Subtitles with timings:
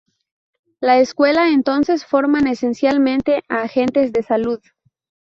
[0.79, 4.59] La escuela entonces forman esencialmente a agentes de salud.